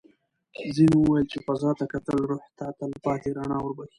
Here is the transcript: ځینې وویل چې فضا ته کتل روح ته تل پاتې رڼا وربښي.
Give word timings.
ځینې 0.75 0.95
وویل 0.97 1.25
چې 1.31 1.37
فضا 1.45 1.71
ته 1.79 1.85
کتل 1.93 2.17
روح 2.29 2.43
ته 2.57 2.65
تل 2.77 2.91
پاتې 3.05 3.29
رڼا 3.37 3.57
وربښي. 3.61 3.89